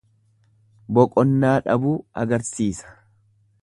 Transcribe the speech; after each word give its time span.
Boqonnaa 0.99 1.53
dhabuu 1.69 1.95
agarsiisa. 2.25 2.99